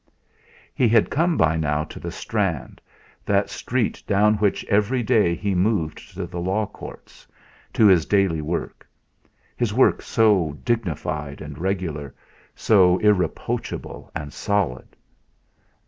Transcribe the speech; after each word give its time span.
He 0.73 0.87
had 0.89 1.11
come 1.11 1.37
by 1.37 1.57
now 1.57 1.83
to 1.83 1.99
the 1.99 2.09
Strand, 2.09 2.81
that 3.23 3.51
street 3.51 4.01
down 4.07 4.33
which 4.37 4.65
every 4.65 5.03
day 5.03 5.35
he 5.35 5.53
moved 5.53 6.15
to 6.17 6.25
the 6.25 6.39
Law 6.39 6.65
Courts, 6.65 7.27
to 7.73 7.85
his 7.85 8.07
daily 8.07 8.41
work; 8.41 8.89
his 9.55 9.75
work 9.75 10.01
so 10.01 10.53
dignified 10.65 11.39
and 11.39 11.55
regular, 11.59 12.15
so 12.55 12.97
irreproachable, 12.97 14.09
and 14.15 14.33
solid. 14.33 14.95